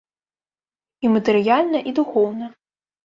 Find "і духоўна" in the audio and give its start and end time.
1.93-2.45